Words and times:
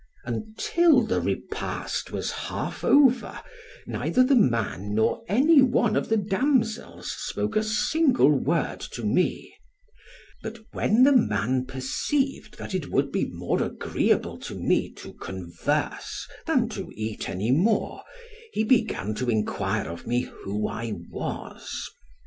"Until 0.25 1.03
the 1.03 1.21
repast 1.21 2.09
was 2.11 2.31
half 2.31 2.83
over, 2.83 3.39
neither 3.85 4.23
the 4.23 4.33
man 4.35 4.95
nor 4.95 5.23
any 5.27 5.61
one 5.61 5.95
of 5.95 6.09
the 6.09 6.17
damsels 6.17 7.11
spoke 7.15 7.55
a 7.55 7.61
single 7.61 8.31
word 8.31 8.79
to 8.93 9.03
me; 9.03 9.53
but 10.41 10.57
when 10.71 11.03
the 11.03 11.11
man 11.15 11.67
perceived 11.67 12.57
that 12.57 12.73
it 12.73 12.89
would 12.89 13.11
be 13.11 13.25
more 13.25 13.61
agreeable 13.61 14.39
to 14.39 14.55
me 14.55 14.91
to 14.93 15.13
converse 15.13 16.27
than 16.47 16.67
to 16.69 16.91
eat 16.95 17.29
any 17.29 17.51
more, 17.51 18.01
he 18.53 18.63
began 18.63 19.13
to 19.13 19.29
enquire 19.29 19.87
of 19.87 20.07
me 20.07 20.21
who 20.21 20.67
I 20.67 20.93
was. 21.11 21.87